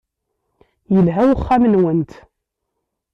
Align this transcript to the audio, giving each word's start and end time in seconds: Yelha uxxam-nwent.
Yelha 0.93 1.23
uxxam-nwent. 1.35 2.11